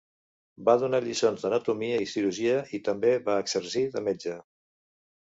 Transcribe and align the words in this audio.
Va 0.69 0.73
donar 0.83 1.01
lliçons 1.07 1.43
d'anatomia 1.43 2.01
i 2.05 2.09
cirurgia, 2.15 2.57
i 2.79 2.83
també 2.91 3.15
va 3.31 3.39
exercir 3.47 3.89
de 3.97 4.07
metge. 4.11 4.39